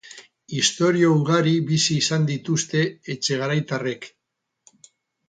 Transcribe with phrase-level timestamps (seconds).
[0.59, 2.81] Istorio ugari bizi izan dituzte
[3.17, 4.09] etxegaraitarrek.